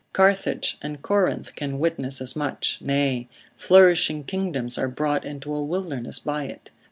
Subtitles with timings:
[0.13, 6.17] Carthage and Corinth can witness as much, nay, flourishing kingdoms are brought into a wilderness
[6.17, 6.71] by it.